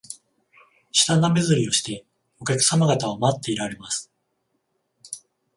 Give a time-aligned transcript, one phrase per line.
[0.91, 2.07] 舌なめずりして、
[2.39, 4.11] お客さま方を待っていられます